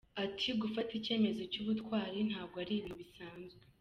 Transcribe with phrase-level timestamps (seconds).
[0.23, 3.61] Ati “Gufata icyemezo cy’ubutwari ntago ari ibintu bisanzwe.